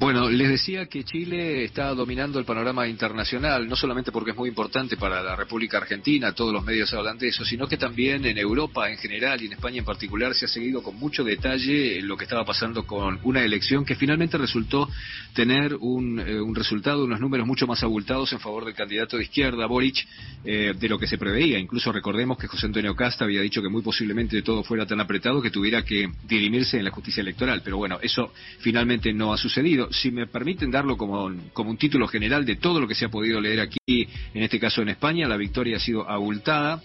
Bueno, 0.00 0.30
les 0.30 0.48
decía 0.48 0.86
que 0.86 1.04
Chile 1.04 1.62
está 1.62 1.94
dominando 1.94 2.38
el 2.38 2.46
panorama 2.46 2.88
internacional, 2.88 3.68
no 3.68 3.76
solamente 3.76 4.10
porque 4.10 4.30
es 4.30 4.36
muy 4.38 4.48
importante 4.48 4.96
para 4.96 5.22
la 5.22 5.36
República 5.36 5.76
Argentina, 5.76 6.32
todos 6.32 6.54
los 6.54 6.64
medios 6.64 6.90
hablan 6.94 7.18
de 7.18 7.28
eso, 7.28 7.44
sino 7.44 7.68
que 7.68 7.76
también 7.76 8.24
en 8.24 8.38
Europa 8.38 8.90
en 8.90 8.96
general 8.96 9.42
y 9.42 9.44
en 9.44 9.52
España 9.52 9.80
en 9.80 9.84
particular 9.84 10.34
se 10.34 10.46
ha 10.46 10.48
seguido 10.48 10.82
con 10.82 10.96
mucho 10.96 11.22
detalle 11.22 12.00
lo 12.00 12.16
que 12.16 12.24
estaba 12.24 12.46
pasando 12.46 12.86
con 12.86 13.20
una 13.24 13.44
elección 13.44 13.84
que 13.84 13.94
finalmente 13.94 14.38
resultó 14.38 14.88
tener 15.34 15.74
un, 15.74 16.18
eh, 16.18 16.40
resultado, 16.54 17.04
unos 17.04 17.20
números 17.20 17.46
mucho 17.46 17.66
más 17.66 17.82
abultados 17.82 18.32
en 18.32 18.40
favor 18.40 18.64
del 18.64 18.74
candidato 18.74 19.18
de 19.18 19.24
izquierda, 19.24 19.66
Boric, 19.66 20.06
eh, 20.46 20.72
de 20.80 20.88
lo 20.88 20.98
que 20.98 21.08
se 21.08 21.18
preveía. 21.18 21.58
Incluso 21.58 21.92
recordemos 21.92 22.38
que 22.38 22.46
José 22.46 22.64
Antonio 22.64 22.96
Casta 22.96 23.26
había 23.26 23.42
dicho 23.42 23.60
que 23.60 23.68
muy 23.68 23.82
posiblemente 23.82 24.40
todo 24.40 24.64
fuera 24.64 24.86
tan 24.86 24.98
apretado 24.98 25.42
que 25.42 25.50
tuviera 25.50 25.84
que 25.84 26.08
dirimirse 26.26 26.78
en 26.78 26.86
la 26.86 26.90
justicia 26.90 27.20
electoral. 27.20 27.60
Pero 27.62 27.76
bueno, 27.76 27.98
eso 28.00 28.32
finalmente 28.60 29.12
no 29.12 29.34
ha 29.34 29.36
sucedido 29.36 29.89
si 29.90 30.10
me 30.10 30.26
permiten 30.26 30.70
darlo 30.70 30.96
como, 30.96 31.24
un 31.24 31.76
título 31.76 32.06
general 32.08 32.44
de 32.44 32.56
todo 32.56 32.80
lo 32.80 32.88
que 32.88 32.94
se 32.94 33.04
ha 33.04 33.08
podido 33.08 33.40
leer 33.40 33.60
aquí, 33.60 34.08
en 34.34 34.42
este 34.42 34.58
caso 34.58 34.82
en 34.82 34.88
España, 34.88 35.28
la 35.28 35.36
victoria 35.36 35.76
ha 35.76 35.80
sido 35.80 36.08
abultada 36.08 36.82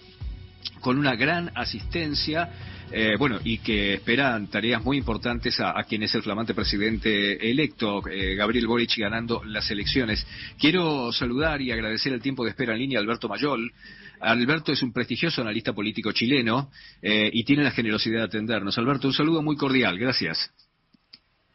con 0.80 0.98
una 0.98 1.14
gran 1.16 1.50
asistencia, 1.54 2.50
eh, 2.90 3.16
bueno, 3.18 3.38
y 3.42 3.58
que 3.58 3.94
esperan 3.94 4.48
tareas 4.48 4.84
muy 4.84 4.98
importantes 4.98 5.58
a, 5.60 5.82
quien 5.84 6.02
es 6.02 6.14
el 6.14 6.22
flamante 6.22 6.54
presidente 6.54 7.50
electo, 7.50 8.06
eh, 8.08 8.34
Gabriel 8.34 8.66
Boric, 8.66 8.96
ganando 8.98 9.42
las 9.44 9.70
elecciones. 9.70 10.26
Quiero 10.58 11.12
saludar 11.12 11.60
y 11.62 11.72
agradecer 11.72 12.12
el 12.12 12.22
tiempo 12.22 12.44
de 12.44 12.50
espera 12.50 12.74
en 12.74 12.80
línea 12.80 12.98
a 12.98 13.02
Alberto 13.02 13.28
Mayol. 13.28 13.72
Alberto 14.20 14.72
es 14.72 14.82
un 14.82 14.92
prestigioso 14.92 15.42
analista 15.42 15.72
político 15.72 16.12
chileno 16.12 16.70
eh, 17.02 17.30
y 17.32 17.44
tiene 17.44 17.64
la 17.64 17.70
generosidad 17.70 18.18
de 18.18 18.24
atendernos. 18.24 18.78
Alberto, 18.78 19.08
un 19.08 19.14
saludo 19.14 19.42
muy 19.42 19.56
cordial. 19.56 19.98
Gracias. 19.98 20.50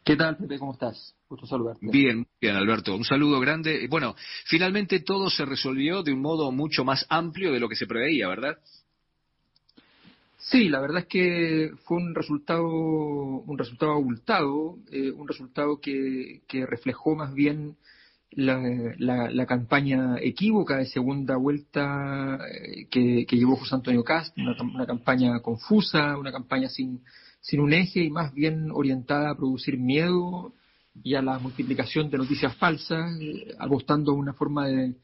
¿Qué 0.04 0.16
tal, 0.16 0.36
Pepe? 0.36 0.58
¿Cómo 0.58 0.72
estás? 0.72 1.14
Gusto 1.32 1.46
saludarte. 1.46 1.86
Bien, 1.90 2.26
bien, 2.38 2.56
Alberto. 2.56 2.94
Un 2.94 3.04
saludo 3.04 3.40
grande. 3.40 3.86
Bueno, 3.88 4.14
finalmente 4.44 5.00
todo 5.00 5.30
se 5.30 5.46
resolvió 5.46 6.02
de 6.02 6.12
un 6.12 6.20
modo 6.20 6.52
mucho 6.52 6.84
más 6.84 7.06
amplio 7.08 7.52
de 7.52 7.58
lo 7.58 7.70
que 7.70 7.74
se 7.74 7.86
preveía, 7.86 8.28
¿verdad? 8.28 8.58
Sí, 10.36 10.68
la 10.68 10.78
verdad 10.80 10.98
es 10.98 11.06
que 11.06 11.70
fue 11.84 11.96
un 11.96 12.14
resultado, 12.14 12.68
un 12.68 13.56
resultado 13.56 13.92
abultado, 13.92 14.76
eh, 14.90 15.10
un 15.10 15.26
resultado 15.26 15.80
que, 15.80 16.42
que, 16.46 16.66
reflejó 16.66 17.16
más 17.16 17.32
bien 17.32 17.76
la, 18.32 18.60
la, 18.98 19.46
campaña 19.46 20.16
equívoca 20.20 20.76
de 20.76 20.84
segunda 20.84 21.36
vuelta 21.36 22.40
eh, 22.46 22.88
que, 22.90 23.24
que, 23.26 23.36
llevó 23.36 23.56
José 23.56 23.76
Antonio 23.76 24.04
Cast, 24.04 24.36
una 24.36 24.84
campaña 24.84 25.40
confusa, 25.40 26.18
una 26.18 26.30
campaña 26.30 26.68
sin, 26.68 27.00
sin 27.40 27.60
un 27.60 27.72
eje 27.72 28.00
y 28.00 28.10
más 28.10 28.34
bien 28.34 28.70
orientada 28.70 29.30
a 29.30 29.34
producir 29.34 29.78
miedo 29.78 30.52
y 31.02 31.14
a 31.14 31.22
la 31.22 31.38
multiplicación 31.38 32.10
de 32.10 32.18
noticias 32.18 32.56
falsas, 32.56 33.18
eh, 33.20 33.54
apostando 33.58 34.12
a 34.12 34.16
una 34.16 34.34
forma 34.34 34.66
de, 34.66 34.94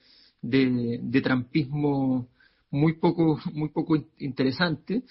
de, 0.43 1.21
trampismo 1.21 2.29
muy 2.71 2.95
poco, 2.95 3.39
muy 3.53 3.71
poco 3.71 3.97
interesante. 4.19 5.03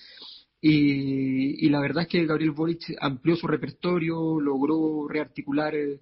Y, 0.61 1.69
la 1.69 1.79
verdad 1.79 2.03
es 2.03 2.09
que 2.09 2.25
Gabriel 2.25 2.51
Boric 2.51 2.95
amplió 2.99 3.35
su 3.35 3.47
repertorio, 3.47 4.39
logró 4.39 5.07
rearticular 5.07 5.75
eh, 5.75 5.99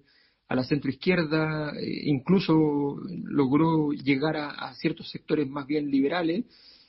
a 0.48 0.54
la 0.54 0.64
centroizquierda, 0.64 1.72
eh, 1.78 2.02
incluso 2.04 2.96
logró 3.24 3.92
llegar 3.92 4.36
a, 4.36 4.72
ciertos 4.74 5.10
sectores 5.10 5.48
más 5.48 5.66
bien 5.66 5.90
liberales 5.90 6.44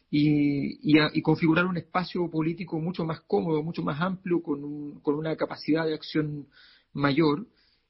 y, 0.09 1.21
configurar 1.21 1.65
un 1.65 1.77
espacio 1.77 2.29
político 2.29 2.79
mucho 2.79 3.03
más 3.03 3.21
cómodo, 3.21 3.61
mucho 3.63 3.83
más 3.83 3.99
amplio, 3.99 4.41
con, 4.41 4.99
con 5.01 5.15
una 5.15 5.35
capacidad 5.35 5.85
de 5.85 5.93
acción 5.93 6.47
mayor. 6.93 7.45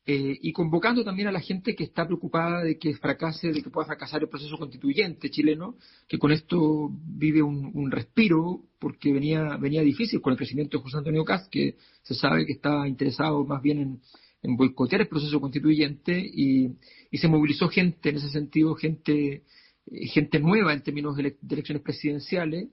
Eh, 0.09 0.39
y 0.41 0.53
convocando 0.53 1.03
también 1.03 1.27
a 1.27 1.33
la 1.33 1.41
gente 1.41 1.75
que 1.75 1.83
está 1.83 2.05
preocupada 2.05 2.63
de 2.63 2.79
que 2.79 2.95
fracase, 2.95 3.51
de 3.51 3.61
que 3.61 3.69
pueda 3.69 3.87
fracasar 3.87 4.21
el 4.21 4.29
proceso 4.29 4.57
constituyente 4.57 5.29
chileno, 5.29 5.75
que 6.07 6.17
con 6.17 6.31
esto 6.31 6.89
vive 6.91 7.41
un, 7.41 7.91
respiro, 7.91 8.63
porque 8.79 9.11
venía, 9.11 9.57
venía 9.57 9.81
difícil 9.81 10.21
con 10.21 10.31
el 10.31 10.37
crecimiento 10.37 10.77
de 10.77 10.83
José 10.83 10.97
Antonio 10.99 11.25
Caz, 11.25 11.49
que 11.49 11.75
se 12.03 12.15
sabe 12.15 12.45
que 12.45 12.53
estaba 12.53 12.87
interesado 12.87 13.43
más 13.45 13.61
bien 13.61 13.79
en, 13.79 14.01
en 14.43 14.55
boicotear 14.55 15.01
el 15.01 15.07
proceso 15.07 15.41
constituyente 15.41 16.17
y, 16.17 16.77
se 17.11 17.27
movilizó 17.27 17.67
gente 17.67 18.09
en 18.09 18.17
ese 18.17 18.29
sentido, 18.29 18.75
gente 18.75 19.43
eh, 19.87 20.07
gente 20.07 20.39
nueva 20.39 20.73
en 20.73 20.83
términos 20.83 21.17
de, 21.17 21.35
elecciones 21.49 21.83
presidenciales 21.83 22.69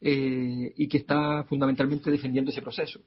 eh, 0.00 0.72
y 0.76 0.88
que 0.88 0.98
está 0.98 1.44
fundamentalmente 1.44 2.10
defendiendo 2.10 2.50
ese 2.50 2.60
proceso. 2.60 3.00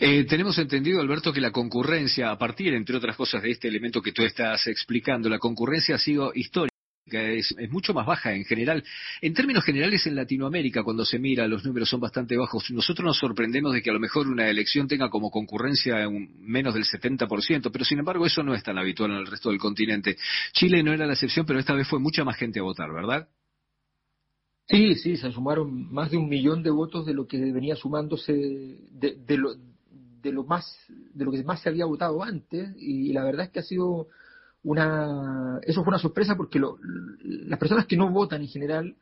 Eh, 0.00 0.24
tenemos 0.24 0.58
entendido, 0.58 1.00
Alberto, 1.00 1.32
que 1.32 1.40
la 1.40 1.50
concurrencia, 1.50 2.30
a 2.30 2.38
partir, 2.38 2.74
entre 2.74 2.96
otras 2.96 3.16
cosas, 3.16 3.42
de 3.42 3.50
este 3.50 3.68
elemento 3.68 4.02
que 4.02 4.12
tú 4.12 4.22
estás 4.22 4.66
explicando, 4.66 5.28
la 5.28 5.38
concurrencia 5.38 5.94
ha 5.94 5.98
sido 5.98 6.32
histórica 6.34 6.74
es, 7.06 7.54
mucho 7.70 7.92
más 7.92 8.06
baja 8.06 8.32
en 8.34 8.44
general. 8.44 8.82
En 9.20 9.34
términos 9.34 9.64
generales, 9.64 10.06
en 10.06 10.14
Latinoamérica, 10.14 10.82
cuando 10.82 11.04
se 11.04 11.18
mira, 11.18 11.46
los 11.46 11.64
números 11.64 11.88
son 11.88 12.00
bastante 12.00 12.36
bajos. 12.36 12.70
Nosotros 12.70 13.04
nos 13.04 13.18
sorprendemos 13.18 13.72
de 13.72 13.82
que 13.82 13.90
a 13.90 13.92
lo 13.92 14.00
mejor 14.00 14.28
una 14.28 14.48
elección 14.48 14.88
tenga 14.88 15.10
como 15.10 15.30
concurrencia 15.30 16.08
un, 16.08 16.34
menos 16.40 16.74
del 16.74 16.84
70%, 16.84 17.70
pero 17.70 17.84
sin 17.84 17.98
embargo 17.98 18.26
eso 18.26 18.42
no 18.42 18.54
es 18.54 18.62
tan 18.62 18.78
habitual 18.78 19.12
en 19.12 19.18
el 19.18 19.26
resto 19.26 19.50
del 19.50 19.58
continente. 19.58 20.16
Chile 20.52 20.82
no 20.82 20.92
era 20.92 21.06
la 21.06 21.12
excepción, 21.12 21.46
pero 21.46 21.58
esta 21.58 21.74
vez 21.74 21.86
fue 21.86 21.98
mucha 21.98 22.24
más 22.24 22.36
gente 22.36 22.60
a 22.60 22.62
votar, 22.62 22.92
¿verdad? 22.92 23.28
Sí, 24.66 24.94
sí, 24.94 25.16
se 25.16 25.30
sumaron 25.30 25.92
más 25.92 26.10
de 26.10 26.16
un 26.16 26.28
millón 26.28 26.62
de 26.62 26.70
votos 26.70 27.04
de 27.04 27.12
lo 27.12 27.26
que 27.26 27.38
venía 27.52 27.76
sumándose 27.76 28.32
de, 28.32 29.36
lo, 29.36 29.54
de 29.54 30.32
lo 30.32 30.44
más 30.44 30.64
de 30.88 31.24
lo 31.24 31.30
que 31.30 31.44
más 31.44 31.60
se 31.60 31.68
había 31.68 31.84
votado 31.84 32.22
antes 32.22 32.74
y 32.78 33.12
la 33.12 33.24
verdad 33.24 33.46
es 33.46 33.50
que 33.50 33.60
ha 33.60 33.62
sido 33.62 34.08
una, 34.62 35.60
eso 35.62 35.82
fue 35.84 35.90
una 35.90 35.98
sorpresa 35.98 36.34
porque 36.36 36.60
las 37.20 37.58
personas 37.58 37.86
que 37.86 37.96
no 37.96 38.10
votan 38.10 38.40
en 38.40 38.48
general 38.48 38.96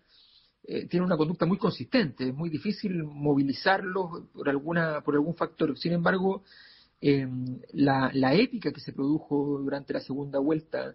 eh, 0.64 0.86
tienen 0.86 1.06
una 1.06 1.16
conducta 1.16 1.46
muy 1.46 1.58
consistente, 1.58 2.28
es 2.28 2.34
muy 2.34 2.50
difícil 2.50 3.02
movilizarlos 3.04 4.24
por, 4.32 4.48
alguna, 4.48 5.00
por 5.00 5.14
algún 5.14 5.34
factor. 5.34 5.76
Sin 5.76 5.92
embargo, 5.92 6.44
eh, 7.00 7.26
la, 7.72 8.10
la, 8.14 8.34
épica 8.34 8.72
que 8.72 8.80
se 8.80 8.92
produjo 8.92 9.58
durante 9.58 9.92
la 9.92 10.00
segunda 10.00 10.38
vuelta, 10.38 10.94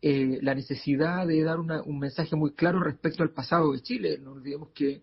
eh, 0.00 0.38
la 0.42 0.54
necesidad 0.54 1.26
de 1.26 1.42
dar 1.42 1.58
un 1.60 1.98
mensaje 1.98 2.36
muy 2.36 2.52
claro 2.52 2.80
respecto 2.80 3.22
al 3.22 3.30
pasado 3.30 3.72
de 3.72 3.80
Chile. 3.80 4.18
No 4.22 4.32
olvidemos 4.32 4.70
que 4.70 5.02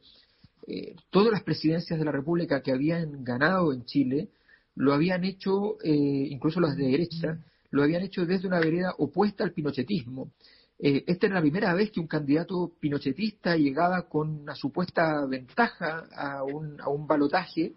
todas 1.11 1.31
las 1.31 1.43
presidencias 1.43 1.99
de 1.99 2.05
la 2.05 2.11
República 2.11 2.63
que 2.63 2.71
habían 2.71 3.23
ganado 3.23 3.71
en 3.71 3.85
Chile 3.85 4.29
lo 4.73 4.93
habían 4.93 5.23
hecho, 5.23 5.77
incluso 5.83 6.59
las 6.59 6.75
de 6.75 6.87
derecha, 6.87 7.39
lo 7.69 7.83
habían 7.83 8.01
hecho 8.01 8.25
desde 8.25 8.47
una 8.47 8.59
vereda 8.59 8.95
opuesta 8.97 9.43
al 9.43 9.51
pinochetismo. 9.51 10.31
Eh, 10.77 11.03
esta 11.07 11.27
era 11.27 11.35
la 11.35 11.41
primera 11.41 11.73
vez 11.73 11.91
que 11.91 11.99
un 11.99 12.07
candidato 12.07 12.73
pinochetista 12.79 13.55
llegaba 13.55 14.07
con 14.09 14.41
una 14.41 14.55
supuesta 14.55 15.25
ventaja 15.25 16.07
a 16.13 16.43
un, 16.43 16.81
a 16.81 16.89
un 16.89 17.07
balotaje 17.07 17.73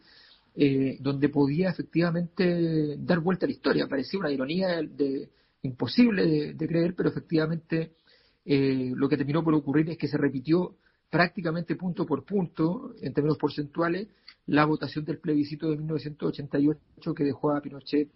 eh, 0.55 0.97
donde 1.01 1.29
podía 1.29 1.71
efectivamente 1.71 2.97
dar 2.99 3.21
vuelta 3.21 3.47
a 3.47 3.49
la 3.49 3.55
historia. 3.55 3.87
Parecía 3.87 4.19
una 4.19 4.33
ironía 4.33 4.83
de, 4.83 5.29
imposible 5.63 6.55
de, 6.55 6.69
creer, 6.69 6.95
pero 6.95 7.09
efectivamente 7.09 7.93
eh, 8.45 8.93
lo 8.95 9.09
que 9.09 9.17
terminó 9.17 9.43
por 9.43 9.55
ocurrir 9.55 9.91
es 9.91 9.99
que 9.99 10.09
se 10.09 10.19
repitió 10.19 10.77
prácticamente 11.11 11.77
punto 11.77 12.07
por 12.07 12.25
punto, 12.25 12.93
en 13.01 13.13
términos 13.13 13.39
porcentuales, 13.39 14.09
la 14.47 14.65
votación 14.65 15.05
del 15.05 15.19
plebiscito 15.19 15.71
de 15.71 15.77
1988 15.77 17.15
que 17.15 17.25
dejó 17.25 17.51
a 17.51 17.61
Pinochet 17.61 18.09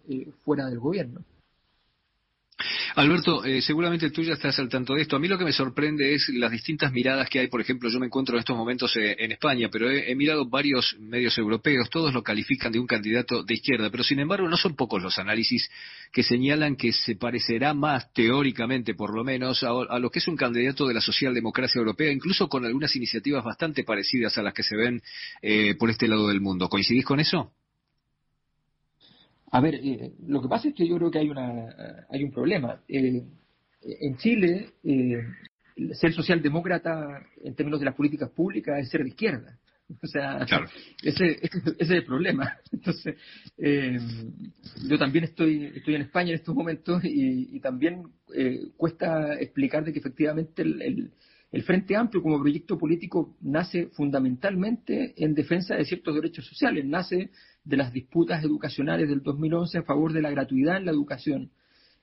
fuera 0.43 0.67
del 0.67 0.79
gobierno. 0.79 1.23
Alberto, 2.95 3.43
eh, 3.43 3.61
seguramente 3.61 4.11
tú 4.11 4.21
ya 4.21 4.33
estás 4.33 4.59
al 4.59 4.69
tanto 4.69 4.93
de 4.93 5.01
esto. 5.01 5.15
A 5.15 5.19
mí 5.19 5.27
lo 5.27 5.37
que 5.37 5.45
me 5.45 5.51
sorprende 5.51 6.13
es 6.13 6.29
las 6.29 6.51
distintas 6.51 6.91
miradas 6.91 7.29
que 7.29 7.39
hay. 7.39 7.47
Por 7.47 7.61
ejemplo, 7.61 7.89
yo 7.89 7.99
me 7.99 8.05
encuentro 8.05 8.35
en 8.35 8.39
estos 8.39 8.55
momentos 8.55 8.95
eh, 8.95 9.15
en 9.17 9.31
España, 9.31 9.69
pero 9.71 9.89
he, 9.89 10.13
mirado 10.15 10.47
varios 10.47 10.95
medios 10.99 11.37
europeos, 11.37 11.89
todos 11.89 12.13
lo 12.13 12.21
califican 12.21 12.71
de 12.71 12.79
un 12.79 12.87
candidato 12.87 13.43
de 13.43 13.53
izquierda, 13.55 13.89
pero 13.89 14.03
sin 14.03 14.19
embargo 14.19 14.47
no 14.47 14.57
son 14.57 14.75
pocos 14.75 15.01
los 15.01 15.17
análisis 15.17 15.69
que 16.11 16.23
señalan 16.23 16.75
que 16.75 16.93
se 16.93 17.15
parecerá 17.15 17.73
más 17.73 18.13
teóricamente, 18.13 18.93
por 18.93 19.15
lo 19.15 19.23
menos, 19.23 19.63
a, 19.63 19.99
lo 19.99 20.09
que 20.11 20.19
es 20.19 20.27
un 20.27 20.37
candidato 20.37 20.87
de 20.87 20.93
la 20.93 21.01
socialdemocracia 21.01 21.79
europea, 21.79 22.11
incluso 22.11 22.47
con 22.47 22.65
algunas 22.65 22.95
iniciativas 22.95 23.43
bastante 23.43 23.83
parecidas 23.83 24.37
a 24.37 24.43
las 24.43 24.53
que 24.53 24.63
se 24.63 24.75
ven 24.75 25.01
eh, 25.41 25.75
por 25.75 25.89
este 25.89 26.07
lado 26.07 26.27
del 26.27 26.41
mundo. 26.41 26.69
¿Coincidís 26.69 27.05
con 27.05 27.19
eso? 27.19 27.51
A 29.53 29.61
ver, 29.61 29.75
eh, 29.75 30.13
lo 30.25 30.41
que 30.41 30.47
pasa 30.47 30.67
es 30.67 30.73
que 30.73 30.87
yo 30.87 30.97
creo 30.97 31.11
que 31.11 31.19
hay, 31.19 31.29
una, 31.29 32.05
hay 32.09 32.23
un 32.23 32.31
problema. 32.31 32.81
Eh, 32.87 33.23
en 33.81 34.17
Chile, 34.17 34.71
eh, 34.83 35.21
ser 35.93 36.11
socialdemócrata 36.11 37.23
en 37.43 37.53
términos 37.55 37.79
de 37.79 37.85
las 37.85 37.95
políticas 37.95 38.31
públicas 38.31 38.79
es 38.79 38.89
ser 38.89 39.03
de 39.03 39.09
izquierda. 39.09 39.59
O 40.01 40.07
sea, 40.07 40.43
ese, 41.03 41.39
es 41.77 41.89
el 41.89 42.03
problema. 42.03 42.57
Entonces, 42.71 43.15
eh, 43.57 43.99
yo 44.87 44.97
también 44.97 45.25
estoy, 45.25 45.65
estoy 45.75 45.95
en 45.95 46.01
España 46.01 46.29
en 46.29 46.35
estos 46.35 46.55
momentos 46.55 47.01
y, 47.03 47.59
también 47.59 48.03
eh, 48.35 48.71
cuesta 48.75 49.35
explicar 49.39 49.83
de 49.85 49.93
que 49.93 49.99
efectivamente 49.99 50.63
el, 50.63 50.81
el, 50.81 51.11
Frente 51.61 51.95
Amplio 51.95 52.23
como 52.23 52.39
proyecto 52.39 52.79
político 52.79 53.37
nace 53.41 53.87
fundamentalmente 53.89 55.13
en 55.23 55.35
defensa 55.35 55.75
de 55.75 55.85
ciertos 55.85 56.15
derechos 56.15 56.47
sociales, 56.47 56.83
nace 56.83 57.29
de 57.63 57.77
las 57.77 57.93
disputas 57.93 58.43
educacionales 58.43 59.07
del 59.07 59.21
2011 59.21 59.77
a 59.77 59.83
favor 59.83 60.13
de 60.13 60.21
la 60.23 60.31
gratuidad 60.31 60.77
en 60.77 60.85
la 60.85 60.91
educación. 60.91 61.51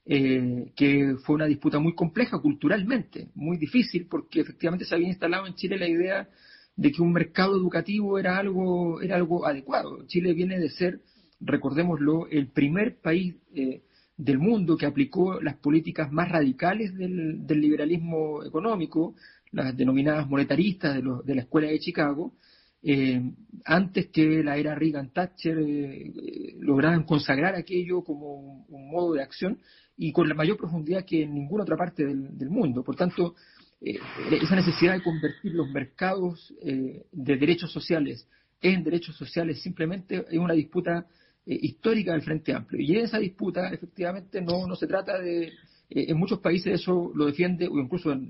Eh, 0.06 0.72
que 0.76 1.16
fue 1.24 1.34
una 1.34 1.46
disputa 1.46 1.78
muy 1.78 1.94
compleja 1.94 2.38
culturalmente, 2.38 3.28
muy 3.34 3.58
difícil, 3.58 4.06
porque 4.08 4.40
efectivamente 4.40 4.84
se 4.84 4.94
había 4.94 5.08
instalado 5.08 5.46
en 5.46 5.54
Chile 5.54 5.78
la 5.78 5.88
idea 5.88 6.28
de 6.76 6.90
que 6.90 7.02
un 7.02 7.12
mercado 7.12 7.56
educativo 7.56 8.18
era 8.18 8.38
algo, 8.38 9.02
era 9.02 9.16
algo 9.16 9.46
adecuado. 9.46 10.06
Chile 10.06 10.32
viene 10.32 10.58
de 10.58 10.70
ser, 10.70 11.00
recordémoslo, 11.40 12.26
el 12.28 12.48
primer 12.48 13.00
país 13.00 13.34
eh, 13.54 13.82
del 14.24 14.38
mundo 14.38 14.76
que 14.76 14.86
aplicó 14.86 15.40
las 15.40 15.56
políticas 15.56 16.12
más 16.12 16.28
radicales 16.28 16.94
del, 16.96 17.46
liberalismo 17.48 18.44
económico, 18.44 19.14
las 19.52 19.76
denominadas 19.76 20.28
monetaristas 20.28 21.00
de, 21.24 21.34
la 21.34 21.42
Escuela 21.42 21.68
de 21.68 21.78
Chicago, 21.78 22.34
eh, 22.82 23.20
antes 23.64 24.08
que 24.08 24.42
la 24.42 24.56
era 24.56 24.74
Reagan-Thatcher 24.74 25.58
eh, 25.58 26.54
lograran 26.60 27.04
consagrar 27.04 27.54
aquello 27.54 28.02
como 28.02 28.64
un, 28.68 28.90
modo 28.90 29.14
de 29.14 29.22
acción 29.22 29.58
y 29.96 30.12
con 30.12 30.28
la 30.28 30.34
mayor 30.34 30.56
profundidad 30.56 31.04
que 31.04 31.22
en 31.22 31.34
ninguna 31.34 31.64
otra 31.64 31.76
parte 31.76 32.04
del 32.04 32.50
mundo. 32.50 32.82
Por 32.82 32.96
tanto, 32.96 33.34
eh, 33.80 33.98
esa 34.42 34.56
necesidad 34.56 34.92
de 34.92 35.02
convertir 35.02 35.54
los 35.54 35.70
mercados 35.70 36.52
eh, 36.60 37.06
de 37.12 37.36
derechos 37.36 37.72
sociales 37.72 38.28
en 38.60 38.84
derechos 38.84 39.16
sociales 39.16 39.62
simplemente 39.62 40.22
es 40.28 40.38
una 40.38 40.52
disputa 40.52 41.06
eh, 41.46 41.58
histórica 41.62 42.12
del 42.12 42.22
Frente 42.22 42.52
Amplio. 42.52 42.80
Y 42.80 42.96
en 42.96 43.04
esa 43.04 43.18
disputa, 43.18 43.68
efectivamente, 43.72 44.40
no, 44.40 44.66
no 44.66 44.76
se 44.76 44.86
trata 44.86 45.18
de... 45.18 45.52
en 45.88 46.16
muchos 46.16 46.40
países 46.40 46.80
eso 46.80 47.12
lo 47.14 47.26
defiende, 47.26 47.66
o 47.68 47.78
incluso 47.78 48.12
en, 48.12 48.28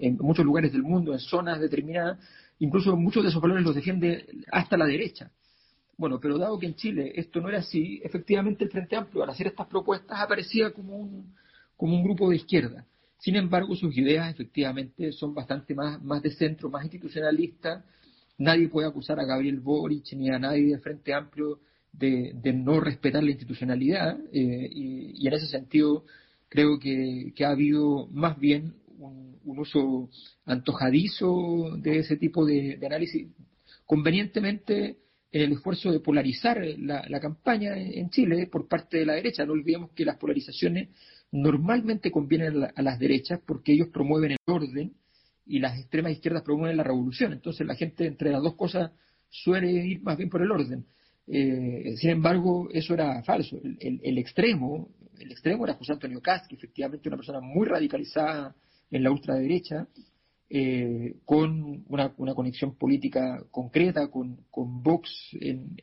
en, 0.00 0.16
muchos 0.18 0.44
lugares 0.44 0.72
del 0.72 0.82
mundo, 0.82 1.12
en 1.12 1.20
zonas 1.20 1.60
determinadas, 1.60 2.18
incluso 2.58 2.96
muchos 2.96 3.22
de 3.22 3.30
esos 3.30 3.40
valores 3.40 3.64
los 3.64 3.74
defiende 3.74 4.26
hasta 4.50 4.76
la 4.76 4.86
derecha. 4.86 5.30
Bueno, 5.98 6.20
pero 6.20 6.36
dado 6.36 6.58
que 6.58 6.66
en 6.66 6.74
Chile 6.74 7.12
esto 7.16 7.40
no 7.40 7.48
era 7.48 7.60
así, 7.60 8.00
efectivamente 8.04 8.64
el 8.64 8.70
Frente 8.70 8.96
Amplio 8.96 9.22
al 9.22 9.30
hacer 9.30 9.46
estas 9.46 9.66
propuestas 9.66 10.20
aparecía 10.20 10.70
como 10.72 10.96
un, 10.96 11.34
como 11.76 11.96
un 11.96 12.04
grupo 12.04 12.28
de 12.28 12.36
izquierda. 12.36 12.84
Sin 13.18 13.36
embargo, 13.36 13.74
sus 13.74 13.96
ideas 13.96 14.30
efectivamente 14.30 15.10
son 15.12 15.34
bastante 15.34 15.74
más, 15.74 16.02
más 16.02 16.22
de 16.22 16.30
centro, 16.30 16.68
más 16.68 16.84
institucionalistas. 16.84 17.82
Nadie 18.36 18.68
puede 18.68 18.86
acusar 18.86 19.18
a 19.18 19.24
Gabriel 19.24 19.60
Boric 19.60 20.12
ni 20.12 20.28
a 20.28 20.38
nadie 20.38 20.66
del 20.66 20.80
Frente 20.80 21.14
Amplio 21.14 21.60
de, 21.98 22.52
no 22.52 22.80
respetar 22.80 23.22
la 23.22 23.30
institucionalidad 23.30 24.18
eh, 24.32 24.68
y, 24.70 25.26
en 25.26 25.32
ese 25.32 25.46
sentido 25.46 26.04
creo 26.48 26.78
que, 26.78 27.32
ha 27.44 27.50
habido 27.50 28.06
más 28.08 28.38
bien 28.38 28.74
un, 28.98 29.36
uso 29.44 30.10
antojadizo 30.44 31.76
de 31.78 32.00
ese 32.00 32.16
tipo 32.16 32.44
de, 32.44 32.78
análisis, 32.84 33.28
convenientemente 33.84 34.98
en 35.32 35.42
el 35.42 35.52
esfuerzo 35.52 35.92
de 35.92 36.00
polarizar 36.00 36.64
la, 36.78 37.20
campaña 37.20 37.76
en 37.76 38.10
Chile 38.10 38.48
por 38.50 38.68
parte 38.68 38.98
de 38.98 39.06
la 39.06 39.14
derecha. 39.14 39.46
No 39.46 39.52
olvidemos 39.52 39.90
que 39.92 40.04
las 40.04 40.16
polarizaciones 40.16 40.88
normalmente 41.30 42.10
convienen 42.10 42.64
a 42.74 42.82
las 42.82 42.98
derechas 42.98 43.40
porque 43.46 43.72
ellos 43.72 43.88
promueven 43.88 44.32
el 44.32 44.38
orden 44.46 44.94
y 45.46 45.60
las 45.60 45.78
extremas 45.78 46.12
izquierdas 46.12 46.42
promueven 46.42 46.76
la 46.76 46.82
revolución. 46.82 47.32
Entonces 47.32 47.66
la 47.66 47.76
gente 47.76 48.06
entre 48.06 48.30
las 48.30 48.42
dos 48.42 48.56
cosas 48.56 48.90
suele 49.30 49.70
ir 49.70 50.02
más 50.02 50.16
bien 50.16 50.28
por 50.28 50.42
el 50.42 50.50
orden. 50.50 50.86
Eh, 51.26 51.94
sin 51.96 52.10
embargo, 52.10 52.68
eso 52.72 52.94
era 52.94 53.22
falso. 53.22 53.58
El, 53.80 54.18
extremo, 54.18 54.88
el 55.18 55.32
extremo 55.32 55.64
era 55.64 55.74
José 55.74 55.92
Antonio 55.92 56.20
Cast, 56.20 56.46
que 56.46 56.56
efectivamente 56.56 57.08
una 57.08 57.16
persona 57.16 57.40
muy 57.40 57.66
radicalizada 57.66 58.54
en 58.90 59.02
la 59.02 59.10
ultraderecha, 59.10 59.88
eh, 60.48 61.16
con 61.24 61.84
una, 61.88 62.14
conexión 62.14 62.76
política 62.76 63.44
concreta 63.50 64.08
con, 64.08 64.44
con 64.50 64.82
Vox 64.82 65.10
en, 65.40 65.76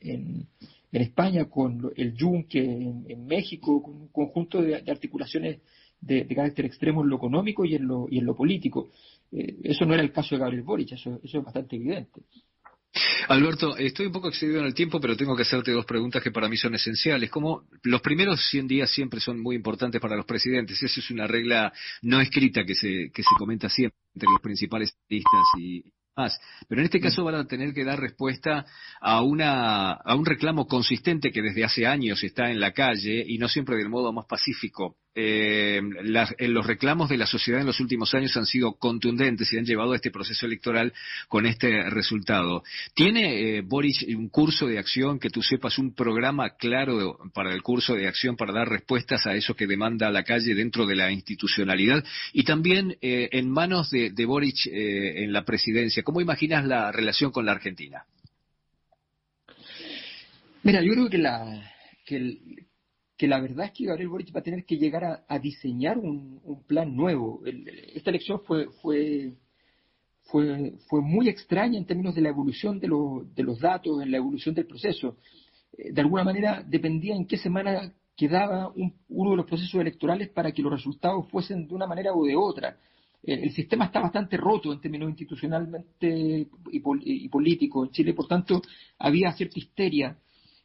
en 0.94 1.02
España, 1.02 1.46
con 1.46 1.92
el 1.96 2.14
Yunque 2.14 2.60
en, 2.60 3.26
México, 3.26 3.82
con 3.82 3.96
un 3.96 4.08
conjunto 4.10 4.62
de, 4.62 4.76
articulaciones 4.76 5.60
de, 6.00 6.28
carácter 6.28 6.66
extremo 6.66 7.02
en 7.02 7.10
lo 7.10 7.16
económico 7.16 7.66
y 7.66 7.74
en 7.76 7.88
lo, 7.88 8.06
y 8.10 8.20
en 8.20 8.26
lo 8.26 8.36
político. 8.36 8.92
Eh, 9.32 9.58
eso 9.64 9.86
no 9.86 9.96
era 9.96 10.04
el 10.04 10.12
caso 10.12 10.36
de 10.36 10.42
Gabriel 10.42 10.62
Boric, 10.62 10.92
eso, 10.92 11.20
eso 11.24 11.40
es 11.40 11.44
bastante 11.44 11.78
evidente. 11.78 12.22
Alberto, 13.28 13.76
estoy 13.78 14.06
un 14.08 14.12
poco 14.12 14.30
excedido 14.30 14.60
en 14.60 14.66
el 14.66 14.74
tiempo, 14.74 15.00
pero 15.00 15.18
tengo 15.18 15.36
que 15.36 15.42
hacerte 15.42 15.72
dos 15.72 15.86
preguntas 15.86 16.22
que 16.22 16.32
para 16.32 16.48
mí 16.48 16.58
son 16.58 16.76
esenciales. 16.76 17.30
Como 17.32 17.64
los 17.84 18.02
primeros 18.02 18.48
100 18.50 18.68
días 18.68 18.92
siempre 18.92 19.20
son 19.20 19.42
muy 19.42 19.56
importantes 19.56 20.00
para 20.00 20.16
los 20.16 20.26
presidentes, 20.26 20.82
esa 20.82 21.00
es 21.00 21.10
una 21.10 21.26
regla 21.26 21.74
no 22.04 22.22
escrita 22.22 22.64
que 22.64 22.76
se, 22.76 23.10
que 23.14 23.24
se 23.24 23.36
comenta 23.38 23.70
siempre 23.70 23.98
entre 24.14 24.30
los 24.30 24.42
principales 24.42 24.96
listas 25.10 25.42
y, 25.58 25.84
más. 26.16 26.40
Pero 26.68 26.82
en 26.82 26.86
este 26.86 27.00
caso 27.00 27.24
van 27.24 27.36
a 27.36 27.48
tener 27.48 27.74
que 27.74 27.84
dar 27.84 28.00
respuesta 28.00 28.66
a, 29.02 29.22
una, 29.24 29.94
a 29.94 30.16
un 30.16 30.26
reclamo 30.26 30.68
consistente 30.68 31.32
que 31.32 31.42
desde 31.42 31.64
hace 31.64 31.88
años 31.88 32.24
está 32.24 32.52
en 32.52 32.60
la 32.60 32.72
calle 32.72 33.24
y 33.28 33.40
no 33.40 33.50
siempre 33.50 33.76
del 33.78 33.90
modo 33.90 34.14
más 34.14 34.26
pacífico 34.28 34.98
eh, 35.16 35.82
los 36.40 36.66
reclamos 36.66 37.10
de 37.10 37.18
la 37.18 37.28
sociedad 37.28 37.62
en 37.62 37.68
los 37.68 37.80
últimos 37.80 38.14
años 38.14 38.36
han 38.36 38.46
sido 38.46 38.74
contundentes 38.74 39.52
y 39.54 39.58
han 39.58 39.66
llevado 39.66 39.94
a 39.94 39.96
este 39.96 40.12
proceso 40.12 40.46
electoral 40.46 40.94
con 41.28 41.46
este 41.46 41.90
resultado. 41.90 42.64
¿Tiene 42.94 43.58
eh, 43.58 43.62
Boris 43.62 44.04
un 44.16 44.30
curso 44.30 44.66
de 44.66 44.80
acción 44.80 45.20
que 45.20 45.30
tú 45.30 45.42
sepas, 45.42 45.78
un 45.78 45.94
programa 45.94 46.56
claro 46.58 47.20
para 47.34 47.54
el 47.54 47.62
curso 47.62 47.96
de 47.96 48.08
acción 48.08 48.36
para 48.36 48.54
dar 48.54 48.70
respuestas 48.70 49.26
a 49.28 49.36
eso 49.36 49.56
que 49.56 49.68
demanda 49.68 50.10
la 50.10 50.24
calle 50.24 50.56
dentro 50.56 50.86
de 50.86 50.96
la 50.96 51.12
institucionalidad? 51.12 52.04
Y 52.34 52.44
también 52.44 52.98
eh, 53.02 53.30
en 53.32 53.50
manos 53.50 53.92
de, 53.92 54.10
de 54.10 54.26
Boric 54.26 54.66
eh, 54.68 55.24
en 55.24 55.32
la 55.32 55.44
presidencia, 55.46 56.04
¿cómo 56.04 56.22
imaginas 56.22 56.66
la 56.66 56.92
relación 56.92 57.32
con 57.32 57.46
la 57.46 57.52
Argentina? 57.52 58.04
Mira, 60.64 60.82
yo 60.82 60.94
creo 60.94 61.10
que 61.10 61.18
la, 61.18 61.72
que 62.06 62.38
que 63.18 63.28
la 63.28 63.40
verdad 63.40 63.68
es 63.68 63.72
que 63.72 63.86
Gabriel 63.86 64.10
Boric 64.10 64.36
va 64.36 64.40
a 64.40 64.44
tener 64.44 64.66
que 64.66 64.78
llegar 64.78 65.24
a, 65.28 65.40
diseñar 65.40 65.98
un, 65.98 66.42
plan 66.68 66.96
nuevo. 66.96 67.42
esta 67.94 68.10
elección 68.10 68.42
fue, 68.46 68.68
fue, 68.82 69.34
fue, 70.24 70.74
fue, 70.88 71.02
muy 71.02 71.30
extraña 71.30 71.78
en 71.78 71.86
términos 71.86 72.16
de 72.16 72.22
la 72.22 72.30
evolución 72.30 72.80
de, 72.80 72.90
de 73.36 73.44
los 73.44 73.60
datos, 73.60 74.02
en 74.02 74.12
la 74.12 74.18
evolución 74.18 74.56
del 74.56 74.66
proceso. 74.66 75.18
Eh, 75.78 75.92
de 75.92 76.02
alguna 76.02 76.24
manera 76.24 76.64
dependía 76.68 77.16
en 77.16 77.28
qué 77.28 77.38
semana 77.38 77.94
quedaba 78.16 78.72
uno 79.10 79.32
de 79.32 79.38
los 79.38 79.46
procesos 79.46 79.80
electorales 79.80 80.30
para 80.30 80.52
que 80.52 80.62
los 80.62 80.72
resultados 80.72 81.28
fuesen 81.30 81.68
de 81.68 81.74
una 81.74 81.88
manera 81.88 82.14
o 82.14 82.26
de 82.26 82.36
otra. 82.36 82.78
El, 83.22 83.52
sistema 83.52 83.86
está 83.86 84.02
bastante 84.02 84.36
roto 84.36 84.74
en 84.74 84.82
términos 84.82 85.10
institucionalmente 85.10 86.48
y, 86.72 86.82
y 87.06 87.30
político 87.30 87.86
en 87.86 87.92
Chile, 87.92 88.14
por 88.14 88.28
tanto, 88.28 88.62
había 89.00 89.32
cierta 89.32 89.60
histeria 89.60 90.18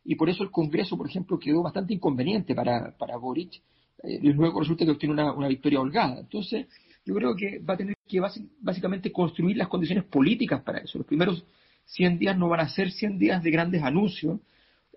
y 0.09 0.15
por 0.15 0.31
eso 0.31 0.43
el 0.43 0.51
Congreso, 0.51 0.97
por 0.97 1.07
ejemplo, 1.07 1.39
quedó 1.39 1.63
bastante 1.63 1.93
inconveniente 1.93 2.55
para, 2.55 2.97
para 2.97 3.19
Boric, 3.19 3.61
eh, 4.03 4.19
y 4.23 4.33
luego 4.33 4.61
resulta 4.61 4.87
que 4.87 4.93
obtiene 4.93 5.13
una, 5.13 5.49
victoria 5.49 5.83
holgada. 5.83 6.21
Entonces, 6.21 6.67
yo 7.05 7.15
creo 7.15 7.37
que 7.37 7.59
va 7.59 7.75
a 7.75 7.77
tener 7.77 7.95
que 8.09 8.19
básicamente 8.63 9.13
construir 9.13 9.59
las 9.59 9.69
condiciones 9.69 10.05
políticas 10.05 10.63
para 10.63 10.79
eso. 10.79 10.97
Los 10.97 11.07
primeros 11.07 11.45
100 11.85 12.19
días 12.21 12.39
no 12.39 12.49
van 12.49 12.61
a 12.61 12.71
ser 12.71 12.91
100 12.91 13.19
días 13.19 13.43
de 13.43 13.51
grandes 13.51 13.83
anuncios, 13.83 14.41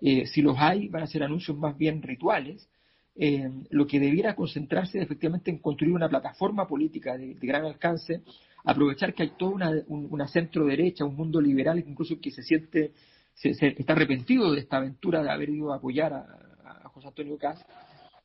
eh, 0.00 0.24
si 0.28 0.40
los 0.40 0.56
hay, 0.58 0.88
van 0.88 1.02
a 1.02 1.06
ser 1.06 1.22
anuncios 1.22 1.58
más 1.58 1.76
bien 1.76 2.00
rituales. 2.00 2.66
Eh, 3.14 3.50
lo 3.68 3.86
que 3.86 4.00
debiera 4.00 4.34
concentrarse 4.34 4.98
efectivamente 4.98 5.50
en 5.50 5.58
construir 5.58 5.92
una 5.92 6.08
plataforma 6.08 6.66
política 6.66 7.18
de, 7.18 7.34
gran 7.34 7.66
alcance, 7.66 8.22
aprovechar 8.64 9.12
que 9.12 9.24
hay 9.24 9.32
toda 9.36 9.50
una, 9.50 9.72
una 9.88 10.26
centro 10.26 10.64
derecha, 10.64 11.04
un 11.04 11.16
mundo 11.16 11.38
liberal 11.38 11.84
incluso 11.86 12.18
que 12.18 12.30
se 12.30 12.42
siente 12.42 12.92
se, 13.34 13.50
está 13.50 13.92
arrepentido 13.92 14.52
de 14.52 14.60
esta 14.60 14.78
aventura 14.78 15.22
de 15.22 15.30
haber 15.30 15.50
ido 15.50 15.72
a 15.72 15.76
apoyar 15.76 16.12
a, 16.12 16.88
José 16.90 17.08
Antonio 17.08 17.38
Caz. 17.38 17.64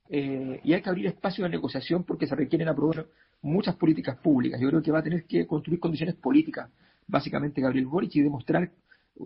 Eh, 0.10 0.60
y 0.64 0.74
hay 0.74 0.82
que 0.82 0.90
abrir 0.90 1.08
espacio 1.08 1.46
de 1.46 1.50
negociación 1.50 2.04
porque 2.04 2.28
se 2.28 2.36
requieren 2.36 2.68
aprobar 2.68 3.08
muchas 3.42 3.76
políticas 3.76 4.18
públicas. 4.18 4.60
Yo 4.60 4.68
creo 4.70 4.82
que 4.82 4.92
va 4.92 5.00
a 5.00 5.04
tener 5.04 5.26
que 5.26 5.48
construir 5.48 5.80
condiciones 5.80 6.16
políticas, 6.16 6.70
básicamente 7.08 7.62
Gabriel 7.62 7.88
Boric, 7.88 8.16
y 8.16 8.22
demostrar 8.22 8.72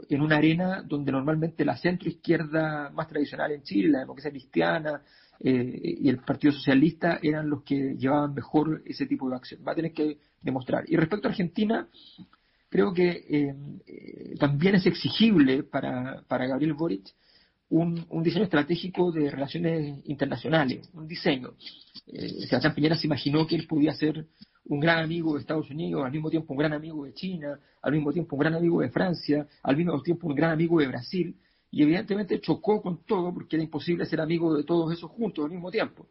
en 0.09 0.21
una 0.21 0.37
arena 0.37 0.83
donde 0.83 1.11
normalmente 1.11 1.65
la 1.65 1.77
centro 1.77 2.09
izquierda 2.09 2.89
más 2.91 3.07
tradicional 3.07 3.51
en 3.51 3.63
Chile, 3.63 3.89
la 3.89 3.99
democracia 3.99 4.31
cristiana 4.31 5.01
eh, 5.39 5.97
y 6.01 6.07
el 6.07 6.19
Partido 6.19 6.53
Socialista 6.53 7.19
eran 7.21 7.49
los 7.49 7.63
que 7.63 7.95
llevaban 7.97 8.33
mejor 8.33 8.83
ese 8.85 9.05
tipo 9.05 9.29
de 9.29 9.35
acción. 9.35 9.61
Va 9.67 9.73
a 9.73 9.75
tener 9.75 9.93
que 9.93 10.17
demostrar. 10.41 10.83
Y 10.87 10.95
respecto 10.95 11.27
a 11.27 11.31
Argentina, 11.31 11.87
creo 12.71 12.93
que 12.93 13.09
eh, 13.09 13.55
eh, 13.85 14.35
también 14.39 14.75
es 14.75 14.85
exigible 14.85 15.63
para, 15.63 16.23
para 16.27 16.47
Gabriel 16.47 16.73
Boric 16.73 17.13
un, 17.69 18.23
diseño 18.23 18.45
estratégico 18.45 19.11
de 19.11 19.29
relaciones 19.29 19.99
internacionales, 20.05 20.89
un 20.93 21.07
diseño. 21.07 21.53
Eh, 22.07 22.45
Sebastián 22.47 22.73
Piñera 22.73 22.95
se 22.95 23.07
imaginó 23.07 23.45
que 23.45 23.55
él 23.55 23.67
podía 23.67 23.93
ser 23.93 24.25
un 24.65 24.79
gran 24.79 25.03
amigo 25.03 25.33
de 25.33 25.41
Estados 25.41 25.69
Unidos, 25.69 26.03
al 26.05 26.11
mismo 26.11 26.29
tiempo 26.29 26.53
un 26.53 26.59
gran 26.59 26.73
amigo 26.73 27.05
de 27.05 27.13
China, 27.13 27.59
al 27.81 27.91
mismo 27.93 28.11
tiempo 28.11 28.35
un 28.35 28.39
gran 28.39 28.55
amigo 28.55 28.81
de 28.81 28.89
Francia, 28.89 29.47
al 29.63 29.77
mismo 29.77 30.01
tiempo 30.01 30.27
un 30.27 30.35
gran 30.35 30.51
amigo 30.51 30.79
de 30.79 30.87
Brasil, 30.87 31.35
y 31.71 31.83
evidentemente 31.83 32.39
chocó 32.41 32.81
con 32.81 33.05
todo 33.05 33.33
porque 33.33 33.55
era 33.55 33.63
imposible 33.63 34.05
ser 34.05 34.19
amigo 34.21 34.55
de 34.55 34.63
todos 34.63 34.91
esos 34.93 35.09
juntos 35.11 35.45
al 35.45 35.51
mismo 35.51 35.71
tiempo. 35.71 36.07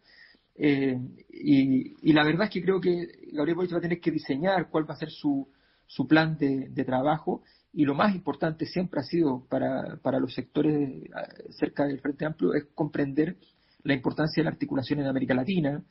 Eh, 0.57 0.99
y, 1.31 2.12
la 2.12 2.25
verdad 2.25 2.45
es 2.45 2.50
que 2.50 2.62
creo 2.62 2.81
que 2.81 3.07
Gabriel 3.33 3.57
Boric 3.57 3.73
va 3.75 3.79
a 3.79 3.83
tener 3.83 4.00
que 4.00 4.11
diseñar 4.11 4.69
cuál 4.69 4.88
va 4.88 4.95
a 4.95 4.99
ser 4.99 5.11
su, 5.11 5.47
su 5.91 6.07
plan 6.07 6.39
de, 6.39 6.85
trabajo 6.85 7.43
y 7.73 7.85
lo 7.85 7.97
más 7.97 8.15
importante 8.15 8.65
siempre 8.65 9.01
ha 9.01 9.03
sido 9.03 9.45
para, 9.49 9.97
para 10.03 10.21
los 10.21 10.33
sectores 10.33 10.73
eh, 10.79 11.09
cerca 11.51 11.85
del 11.85 12.01
Frente 12.01 12.25
Amplio 12.25 12.55
es 12.55 12.67
comprender 12.77 13.37
la 13.83 13.95
importancia 13.95 14.41
de 14.41 14.45
la 14.45 14.51
articulación 14.51 15.01
en 15.01 15.07
América 15.07 15.35
Latina, 15.35 15.83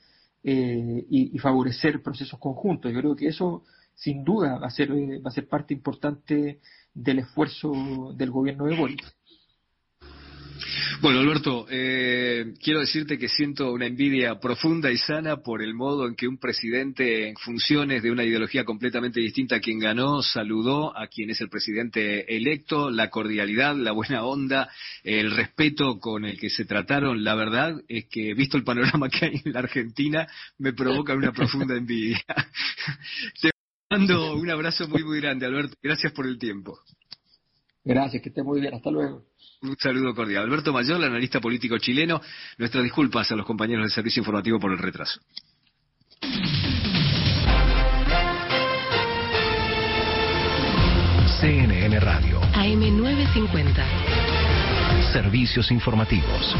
eh, 0.41 1.05
y, 1.09 1.37
favorecer 1.39 2.01
procesos 2.01 2.39
conjuntos. 2.39 2.93
Yo 2.93 2.99
creo 2.99 3.15
que 3.15 3.27
eso, 3.27 3.65
sin 3.93 4.23
duda, 4.23 4.57
va 4.57 4.67
a 4.67 4.71
ser, 4.71 4.89
va 4.89 5.27
a 5.27 5.31
ser 5.31 5.49
parte 5.49 5.73
importante 5.73 6.61
del 6.93 7.19
esfuerzo 7.19 8.13
del 8.15 8.31
gobierno 8.31 8.65
de 8.65 8.77
Boris. 8.77 9.01
Bueno, 11.01 11.19
Alberto, 11.19 11.65
eh, 11.69 12.53
quiero 12.61 12.81
decirte 12.81 13.17
que 13.17 13.29
siento 13.29 13.71
una 13.71 13.85
envidia 13.85 14.39
profunda 14.39 14.91
y 14.91 14.97
sana 14.97 15.37
por 15.37 15.61
el 15.61 15.73
modo 15.73 16.07
en 16.07 16.15
que 16.15 16.27
un 16.27 16.37
presidente 16.37 17.29
en 17.29 17.35
funciones 17.35 18.03
de 18.03 18.11
una 18.11 18.23
ideología 18.23 18.65
completamente 18.65 19.19
distinta 19.19 19.57
a 19.57 19.59
quien 19.59 19.79
ganó 19.79 20.21
saludó 20.21 20.97
a 20.97 21.07
quien 21.07 21.29
es 21.29 21.41
el 21.41 21.49
presidente 21.49 22.35
electo, 22.35 22.89
la 22.89 23.09
cordialidad, 23.09 23.75
la 23.75 23.91
buena 23.91 24.23
onda, 24.23 24.69
el 25.03 25.31
respeto 25.31 25.99
con 25.99 26.25
el 26.25 26.37
que 26.37 26.49
se 26.49 26.65
trataron. 26.65 27.23
La 27.23 27.35
verdad 27.35 27.81
es 27.87 28.05
que, 28.09 28.33
visto 28.33 28.57
el 28.57 28.63
panorama 28.63 29.09
que 29.09 29.25
hay 29.25 29.41
en 29.43 29.53
la 29.53 29.59
Argentina, 29.59 30.27
me 30.57 30.73
provoca 30.73 31.13
una 31.13 31.31
profunda 31.31 31.75
envidia. 31.75 32.23
Te 33.41 33.51
mando 33.89 34.35
un 34.35 34.49
abrazo 34.49 34.87
muy, 34.87 35.03
muy 35.03 35.19
grande, 35.21 35.45
Alberto. 35.45 35.75
Gracias 35.81 36.11
por 36.13 36.25
el 36.27 36.37
tiempo. 36.37 36.79
Gracias, 37.89 38.21
que 38.21 38.29
esté 38.29 38.43
muy 38.43 38.61
bien. 38.61 38.75
Hasta 38.75 38.91
luego. 38.91 39.23
Un 39.63 39.75
saludo 39.79 40.13
cordial. 40.13 40.43
Alberto 40.43 40.71
Mayor, 40.71 41.03
analista 41.03 41.39
político 41.39 41.75
chileno. 41.79 42.21
Nuestras 42.59 42.83
disculpas 42.83 43.31
a 43.31 43.35
los 43.35 43.47
compañeros 43.47 43.85
del 43.85 43.91
Servicio 43.91 44.19
Informativo 44.21 44.59
por 44.59 44.71
el 44.71 44.77
retraso. 44.77 45.19
CNN 51.41 51.99
Radio. 51.99 52.39
AM950. 52.53 53.83
Servicios 55.11 55.71
informativos. 55.71 56.55